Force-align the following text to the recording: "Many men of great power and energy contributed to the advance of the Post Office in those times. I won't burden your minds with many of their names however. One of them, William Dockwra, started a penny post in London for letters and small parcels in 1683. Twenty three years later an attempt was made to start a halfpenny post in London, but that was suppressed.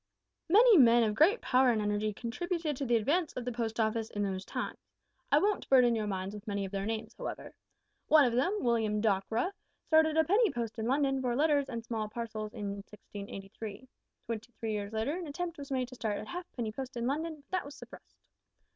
"Many 0.49 0.79
men 0.79 1.03
of 1.03 1.13
great 1.13 1.41
power 1.43 1.69
and 1.69 1.79
energy 1.79 2.11
contributed 2.11 2.75
to 2.75 2.87
the 2.87 2.95
advance 2.95 3.33
of 3.33 3.45
the 3.45 3.51
Post 3.51 3.79
Office 3.79 4.09
in 4.09 4.23
those 4.23 4.43
times. 4.45 4.79
I 5.31 5.37
won't 5.37 5.69
burden 5.69 5.93
your 5.93 6.07
minds 6.07 6.33
with 6.33 6.47
many 6.47 6.65
of 6.65 6.71
their 6.71 6.87
names 6.87 7.13
however. 7.15 7.53
One 8.07 8.25
of 8.25 8.33
them, 8.33 8.63
William 8.63 8.99
Dockwra, 8.99 9.51
started 9.85 10.17
a 10.17 10.23
penny 10.23 10.49
post 10.49 10.79
in 10.79 10.87
London 10.87 11.21
for 11.21 11.35
letters 11.35 11.69
and 11.69 11.85
small 11.85 12.09
parcels 12.09 12.51
in 12.51 12.77
1683. 12.77 13.87
Twenty 14.25 14.51
three 14.59 14.71
years 14.71 14.91
later 14.91 15.15
an 15.15 15.27
attempt 15.27 15.59
was 15.59 15.71
made 15.71 15.87
to 15.89 15.93
start 15.95 16.17
a 16.17 16.25
halfpenny 16.25 16.71
post 16.71 16.97
in 16.97 17.05
London, 17.05 17.35
but 17.35 17.51
that 17.51 17.65
was 17.65 17.75
suppressed. 17.75 18.17